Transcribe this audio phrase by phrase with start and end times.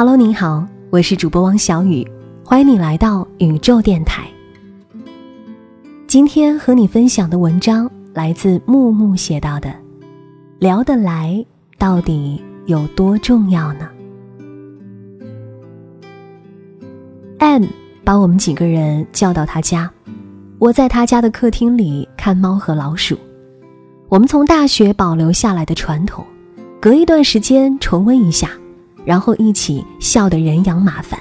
[0.00, 2.10] Hello，您好，我是主播王小雨，
[2.42, 4.26] 欢迎你来到宇宙电台。
[6.06, 9.70] 今天和你分享的文章来自木木写到的，
[10.58, 11.44] 聊得来
[11.76, 13.90] 到底有多重要呢
[17.36, 17.64] ？M
[18.02, 19.92] 把我们几个人叫到他家，
[20.58, 23.18] 我在他家的客厅里看猫和老鼠。
[24.08, 26.24] 我们从大学保留下来的传统，
[26.80, 28.48] 隔一段时间重温一下。
[29.10, 31.18] 然后一起笑得人仰马翻。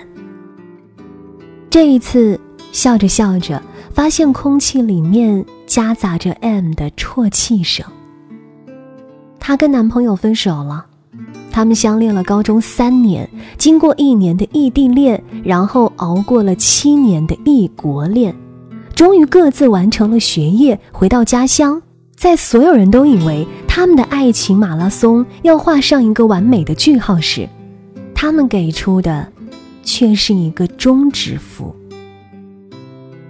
[1.72, 2.40] 这一次
[2.72, 3.60] 笑着笑着，
[3.92, 7.84] 发现空气里面夹杂着 M 的啜泣声。
[9.40, 10.86] 她跟男朋友分手了，
[11.50, 18.36] 他们相恋了高中三年，经过一年的异地恋，然后熬过了七年的异国恋，
[18.94, 21.82] 终于各自完成了学业，回到家乡。
[22.16, 27.50] 在所有人都以为他们的爱情马拉松要画上一个完美的句号时，
[28.22, 29.32] 他们给出的，
[29.82, 31.74] 却是一个终止符。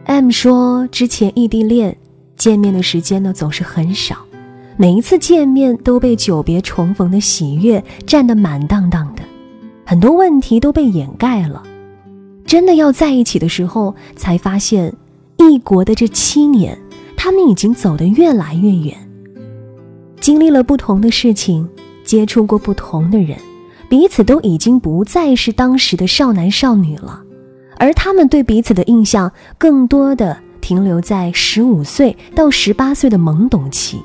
[0.05, 1.95] M 说，之前异地恋
[2.35, 4.15] 见面的时间呢总是很少，
[4.77, 9.21] 每一次见面都被久别重逢的喜悦占得满当当的，
[9.85, 11.61] 很多问题都被掩盖了。
[12.43, 14.91] 真的要在一起的时候，才发现
[15.37, 16.75] 异国的这七年，
[17.15, 18.97] 他们已经走得越来越远，
[20.19, 21.69] 经历了不同的事情，
[22.03, 23.37] 接触过不同的人。
[23.89, 27.23] 彼此都已经不再是当时的少男少女了，
[27.77, 33.99] 而他们对彼此的印象更多的停留在十五岁到十八岁的懵懂期。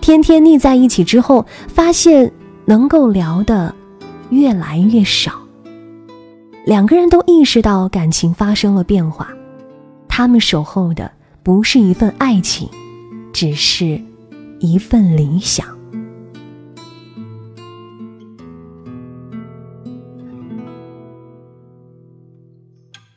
[0.00, 2.30] 天天腻在一起之后，发现
[2.64, 3.74] 能够聊的
[4.30, 5.32] 越来越少。
[6.66, 9.28] 两个人都意识到感情发生了变化，
[10.08, 11.10] 他们守候的
[11.42, 12.68] 不是一份爱情，
[13.32, 14.00] 只是
[14.58, 15.66] 一份理想。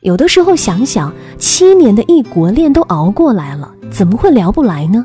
[0.08, 5.04] 有的时候想想，七年的异国恋都熬过来了，怎么会聊不来呢？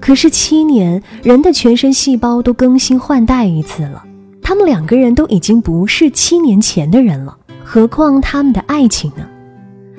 [0.00, 4.02] 可是七年，人的全身细胞都更新换代一次了，
[4.42, 9.24] 他们两个人都已经不是七年前的人了，何况他们的爱情呢？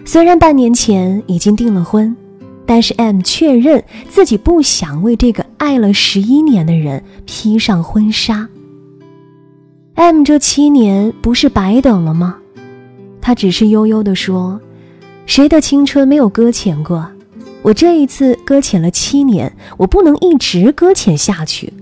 [0.03, 2.13] 虽然半年前已经订了婚，
[2.66, 8.50] 但是 M 确认自己不想为这个爱了十一年的人披上婚纱。
[9.94, 12.35] M 这七年不是白等了吗？
[13.25, 14.62] 他只是悠悠地说
[15.25, 17.03] ：“谁的青春没有搁浅过？
[17.63, 21.74] 我这一次搁浅了七年，我不能一直搁浅下去。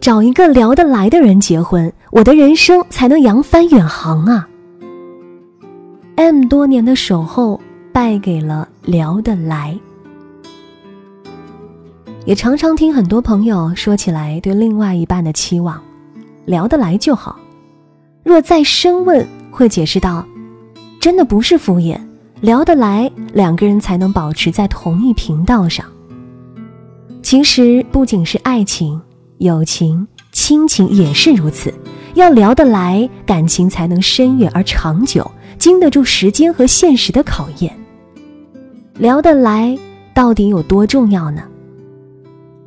[0.00, 4.48] 找一个聊得来的人结婚，我的人生才能扬帆远航啊
[6.16, 7.60] ！”M 多年的守候
[7.92, 9.78] 败给了聊得来，
[12.24, 15.80] 也常常听很多朋友说起来对另外一半的期望：
[16.46, 17.38] 聊得来就好。
[18.24, 20.26] 若再深问，会解释道。
[21.00, 21.98] 真的不是敷衍，
[22.42, 25.86] 聊得来，两个人才能保持在同一频道上。
[27.22, 29.00] 其实不仅是爱情、
[29.38, 31.72] 友情、亲情也是如此，
[32.14, 35.28] 要聊得来，感情才能深远而长久，
[35.58, 37.74] 经得住时间和现实的考验。
[38.98, 39.78] 聊得来
[40.12, 41.42] 到底有多重要呢？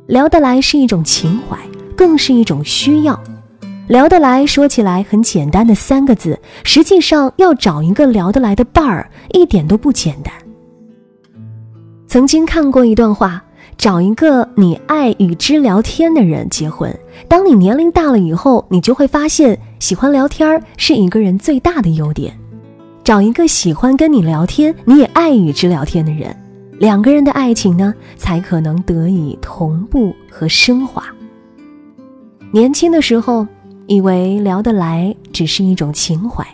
[0.08, 1.56] 聊得来是一种情怀，
[1.96, 3.18] 更是一种需要。
[3.86, 10.32] 聊得来说起来很简单的三个字，实际上要找一个聊得来的伴儿一点都不简单。
[12.06, 13.44] 曾经看过一段话：
[13.76, 16.98] 找一个你爱与之聊天的人结婚。
[17.28, 22.34] 当你年龄大了以后，你就会发现喜欢聊天是一个人最大的优点。
[23.02, 26.34] 找一个喜欢跟你聊天，你也爱与之聊天的人，
[26.78, 31.04] 两个人的爱情呢，才可能得以同步和升华。
[32.50, 33.46] 年轻的时候。
[33.86, 36.46] 以为聊得来只是一种情怀，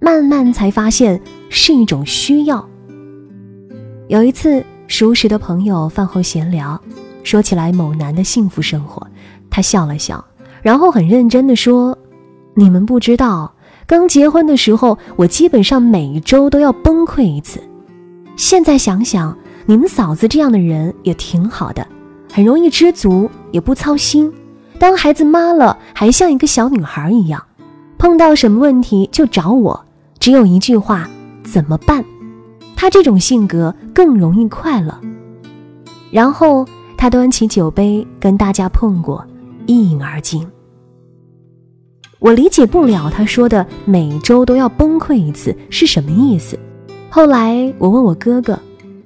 [0.00, 2.66] 慢慢才发现是一种需要。
[4.08, 6.80] 有一次，熟识的朋友饭后闲聊，
[7.22, 9.06] 说起来某男的幸福生活，
[9.48, 10.22] 他笑了笑，
[10.62, 11.96] 然后很认真的说
[12.54, 13.54] ：“你们不知道，
[13.86, 17.60] 刚结婚的时候，我基本上每一周都要崩溃一次。
[18.36, 21.86] 现在想想，你们嫂子这样的人也挺好的，
[22.32, 24.32] 很容易知足，也不操心，
[24.80, 27.44] 当孩子妈了还像一个小女孩一样，
[27.98, 29.84] 碰到什么问题就找我，
[30.18, 31.06] 只有一句话：
[31.44, 32.02] 怎么办？
[32.74, 34.98] 他这种性格更容易快乐。
[36.10, 36.66] 然后
[36.96, 39.22] 他端起酒杯跟大家碰过，
[39.66, 40.48] 一饮而尽。
[42.18, 46.58] 我理解不了他说的每周都要崩溃一次是什么意思。
[47.10, 48.58] 后来我问我哥哥，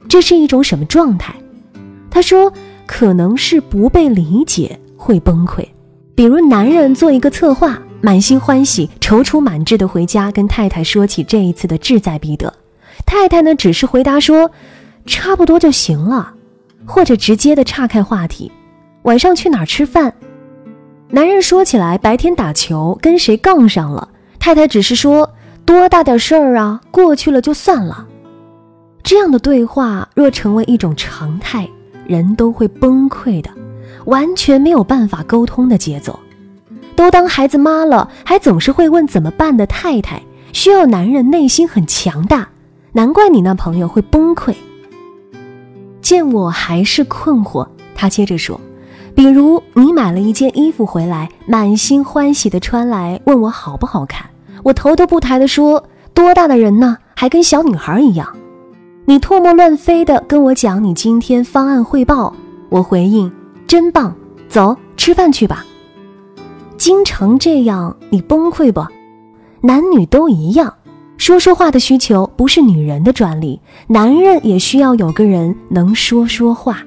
[0.08, 1.34] 这是一种什么状态？
[2.12, 2.52] 他说
[2.86, 5.62] 可能是不被理解会崩溃。
[6.14, 12.50] 比如男人做一个策划，满心欢喜、踌躇满志的回家跟太太说起这一次的志在必得。
[13.04, 14.50] 太太呢，只是回答说
[15.04, 16.32] ：“差不多就行了。”
[16.86, 18.50] 或者直接的岔开话题
[19.02, 20.14] ：“晚上去哪儿吃饭？”
[21.10, 24.08] 男人说起来白天打球跟谁杠上了，
[24.38, 25.30] 太太只是说
[25.66, 28.06] ：“多大点事儿啊，过去了就算了。”
[29.02, 31.68] 这样的对话若成为一种常态，
[32.06, 33.50] 人都会崩溃的，
[34.06, 36.18] 完全没有办法沟通的节奏。
[36.96, 40.22] 都当孩子妈了，还总是会问怎么办的太太，
[40.52, 42.48] 需要男人内心很强大。
[42.92, 44.54] 难怪你那朋友会崩溃。
[46.00, 48.60] 见我还是困惑，他接着说
[49.16, 54.30] ：“比如你买了一件衣服回来，满心欢喜的穿来，问我好不好看，
[54.62, 55.82] 我头都不抬的说：
[56.12, 58.28] 多大的人呢，还跟小女孩一样。
[59.06, 62.34] 你唾沫乱飞的跟我讲你今天方案汇报，
[62.68, 63.32] 我回应：
[63.66, 64.14] 真棒，
[64.48, 65.64] 走吃饭去吧。
[66.76, 68.84] 京城这样，你崩溃不？
[69.60, 70.74] 男女都一样。”
[71.16, 76.82] 说说话的需求不是女人的专利，男人也需要有个人能说说话。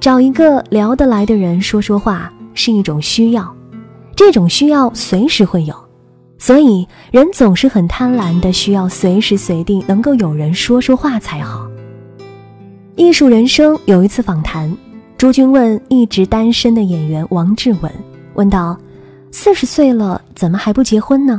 [0.00, 3.52] 找一个聊得来的人说说话是一种需要，
[4.14, 5.74] 这种需要随时会有，
[6.38, 11.68] 所以人总是很贪婪的需要随时随地能够有人说说话才好。
[12.94, 14.74] 艺术人生有一次访谈，
[15.18, 17.92] 朱军问一直单身的演员王志文，
[18.34, 18.78] 问道
[19.30, 21.38] ：“四十岁了，怎么还不结婚呢？”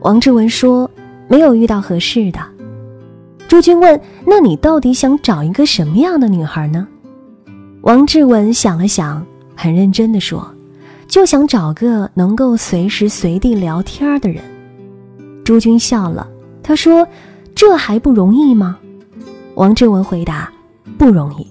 [0.00, 0.90] 王志文说。
[1.28, 2.40] 没有遇到合适的，
[3.46, 6.88] 朱军问：“那你到底想找一个什么样的女孩呢？”
[7.82, 9.24] 王志文想了想，
[9.54, 10.44] 很认真地说
[11.06, 14.42] ：“就想找个能够随时随地聊天的人。”
[15.46, 16.26] 朱军笑了，
[16.64, 17.06] 他说
[17.54, 18.76] ：“这还不容易吗？”
[19.54, 20.52] 王志文回答
[20.98, 21.46] ：“不容易。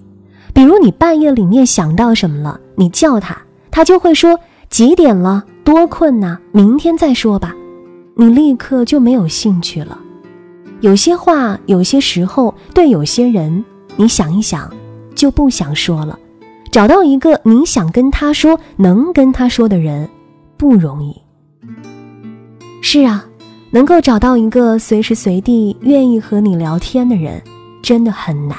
[0.54, 3.38] 比如你半夜里面想到什么了，你叫他，
[3.72, 7.56] 他就会说几点了，多困呐，明天再说吧。”
[8.16, 9.98] 你立刻就没有兴趣了。
[10.82, 13.64] 有些话，有些时候，对有些人，
[13.96, 14.70] 你想一想，
[15.16, 16.20] 就不想说了。
[16.70, 20.10] 找到一个你想跟他说、能跟他说的人，
[20.58, 21.16] 不容易。
[22.82, 23.26] 是啊，
[23.72, 27.42] 能够找到一个随时随地愿意和你聊天的人，
[27.82, 28.58] 真的很难。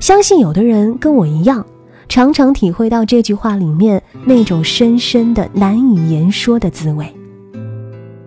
[0.00, 1.64] 相信有的人跟我一样，
[2.08, 7.12] 常常体会到这句话里面那种深深的难以言说的滋味。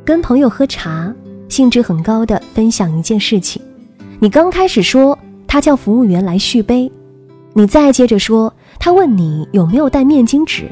[0.03, 1.13] 跟朋友喝茶，
[1.47, 3.61] 兴致很高的分享一件事情。
[4.19, 5.17] 你刚开始说
[5.47, 6.91] 他叫服务员来续杯，
[7.53, 10.69] 你再接着说他问你有没有带面巾纸，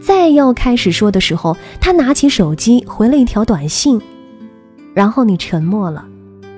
[0.00, 4.00] 再要开始说的时候，他拿起手机回了一条短信，
[4.94, 6.04] 然后你沉默了。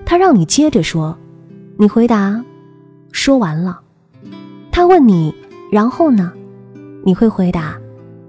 [0.05, 1.17] 他让你接着说，
[1.79, 2.45] 你回答
[3.13, 3.81] 说完了。
[4.73, 5.35] 他问你
[5.71, 6.33] 然后呢，
[7.05, 7.77] 你会回答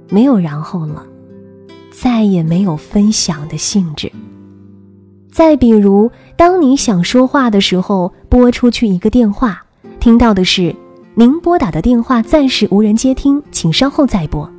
[0.10, 1.05] 没有然后了。
[1.91, 4.12] 再也没有分享的兴致。
[5.29, 9.62] 再比如，当你想说话的时候，拨出去一个电话，
[10.00, 10.75] 听到的是
[11.15, 14.50] “您拨打的电话暂时无人接听，请稍后再拨”。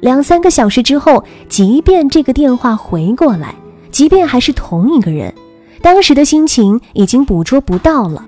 [0.00, 3.54] 两三个小时之后，即便这个电话回过来，
[3.90, 5.34] 即便还是同一个人，
[5.80, 8.26] 当时的心情已经捕捉不到了，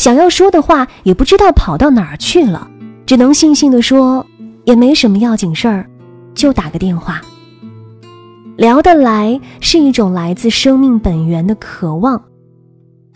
[0.00, 2.70] 想要说的话也不知道跑到哪儿去了，
[3.04, 4.24] 只能悻悻地说
[4.64, 5.84] ：“也没什么要紧事儿，
[6.34, 7.20] 就打个电话。”
[8.56, 12.22] 聊得来是一种来自生命本源的渴望。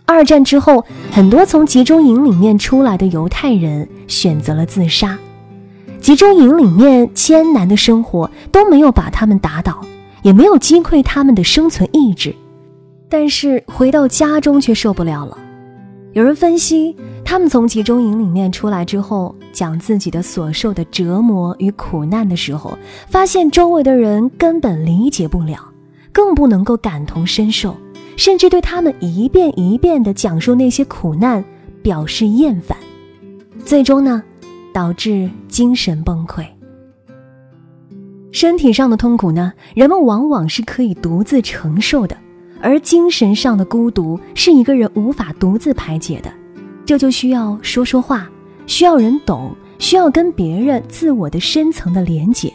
[0.05, 5.17] 二战之后，很多从集中营里面出来的犹太人选择了自杀。
[5.99, 9.81] 集中营里面艰难的生活都没有把他们打倒，
[10.21, 12.35] 也没有击溃他们的生存意志，
[13.09, 15.35] 但是回到家中却受不了了。
[16.15, 16.95] 有人分析，
[17.25, 22.77] 他们从集中营里面出来之后，讲自己的所受的折磨与苦难的时候，
[23.09, 25.59] 发现周围的人根本理解不了，
[26.13, 27.75] 更不能够感同身受，
[28.15, 31.43] 甚至对他们一遍一遍地讲述那些苦难
[31.83, 32.77] 表示厌烦，
[33.65, 34.23] 最终呢，
[34.73, 36.45] 导致精神崩溃。
[38.31, 42.15] 身体上的痛苦呢，人们往往是可以独自承受的。
[42.61, 46.31] 而精神上的孤独是一个人无法独自排解的，
[46.85, 48.29] 这就需要说说话，
[48.67, 52.51] 需要人懂，需要跟别人自我的深层的连结。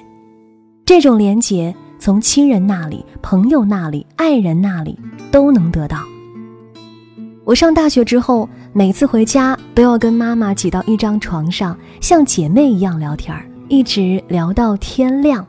[0.84, 4.98] 这种连结从亲人那里、朋友那里、爱人那里
[5.30, 5.98] 都能得到。
[7.44, 13.36] 我上大学之后，每次回家都要跟妈妈挤到一张床上，像姐妹一样聊天
[13.68, 15.46] 一直聊到天亮。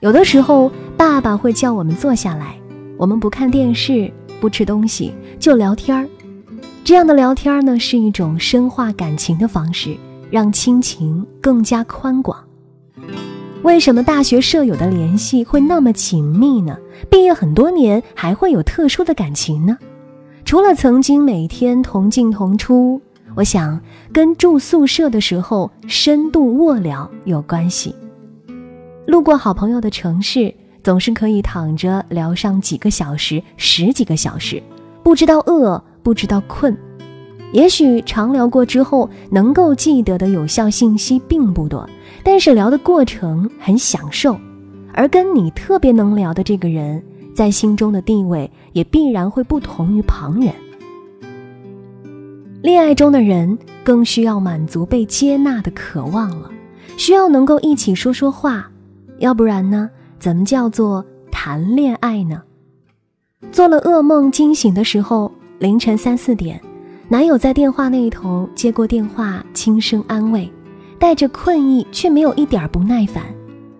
[0.00, 2.56] 有的时候，爸爸会叫我们坐下来，
[2.98, 4.10] 我们不看电视，
[4.40, 6.08] 不吃东西，就聊天儿。
[6.82, 9.96] 这样的聊天儿呢，是一种深化感情的方式，
[10.30, 12.42] 让亲情更加宽广。
[13.62, 16.78] 为什么大学舍友的联系会那么紧密呢？
[17.10, 19.76] 毕业很多年还会有特殊的感情呢？
[20.44, 23.00] 除了曾经每天同进同出，
[23.34, 23.78] 我想
[24.12, 27.94] 跟住宿舍的时候深度卧聊有关系。
[29.06, 30.54] 路过好朋友的城市，
[30.86, 34.62] 总是可以躺着聊上几个小时、十几个小时，
[35.02, 36.78] 不知道饿，不知道困。
[37.52, 41.90] 也许长聊过之后，能够记得的有效信息并不多，
[42.22, 44.38] 但是聊的过程很享受。
[44.92, 47.02] 而跟你特别能聊的这个人，
[47.34, 50.54] 在心中的地位也必然会不同于旁人。
[52.62, 56.48] 恋爱中的人更需要满足被接纳的渴望了，
[56.96, 58.70] 需要能够一起说说话。
[59.18, 59.90] 要不然呢？
[60.18, 62.42] 怎么叫做谈恋爱呢？
[63.52, 66.60] 做了噩梦惊醒的时候，凌晨三四点，
[67.08, 70.50] 男友在电话那一头接过电话，轻声安慰，
[70.98, 73.22] 带着困意却没有一点不耐烦，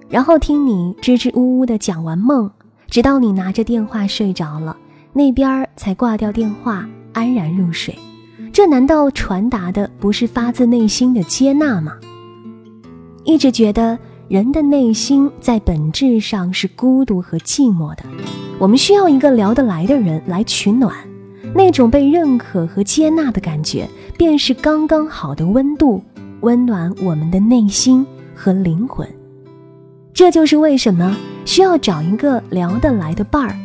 [0.09, 2.51] 然后听你支支吾吾的讲完梦，
[2.89, 4.77] 直到你拿着电话睡着了，
[5.13, 7.99] 那边才挂掉电话，安然入睡。
[8.53, 11.97] 这难道传达的不是发自内心的接纳吗？
[13.25, 13.99] 一直觉得。
[14.29, 18.03] 人的内心在本质上是孤独和寂寞的，
[18.59, 20.93] 我们需要一个聊得来的人来取暖，
[21.55, 26.03] 那种被认可和接纳的感觉，便是刚刚好的温度，
[26.41, 28.05] 温暖我们的内心
[28.35, 29.07] 和灵魂。
[30.13, 33.57] 这就是为什么需要找一个聊得来的伴儿，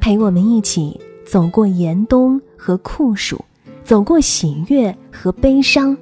[0.00, 3.44] 陪我们一起走过严冬和酷暑，
[3.84, 5.94] 走过喜悦和悲伤，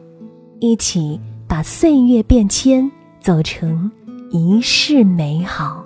[0.60, 1.18] 一起
[1.48, 2.88] 把岁月变迁
[3.20, 3.90] 走成。
[4.36, 5.84] 一世美好。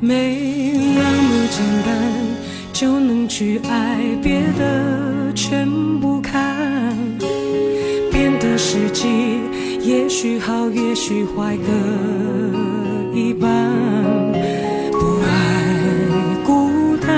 [0.00, 1.96] 没那么简单
[2.72, 5.66] 就能去爱，别的全
[6.00, 6.96] 不看，
[8.12, 9.08] 变得实际。
[9.82, 11.72] 也许好，也许坏，各
[13.16, 13.72] 一半。
[14.92, 15.28] 不爱
[16.44, 17.08] 孤单，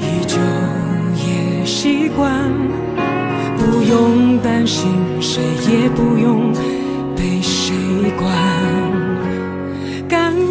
[0.00, 0.36] 依旧
[1.16, 2.30] 也习惯。
[3.56, 4.90] 不用担心，
[5.20, 6.52] 谁也不用
[7.16, 7.74] 被谁
[8.18, 8.28] 管。
[10.08, 10.34] 感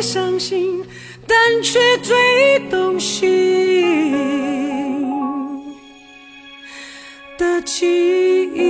[0.00, 0.84] 伤心，
[1.26, 3.28] 但却最动心
[7.36, 8.69] 的记忆。